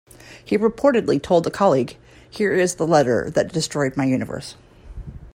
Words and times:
He 0.43 0.57
reportedly 0.57 1.21
told 1.21 1.45
a 1.45 1.51
colleague, 1.51 1.95
Here 2.27 2.53
is 2.53 2.73
the 2.73 2.87
letter 2.87 3.29
that 3.29 3.53
destroyed 3.53 3.95
my 3.95 4.05
universe. 4.05 4.55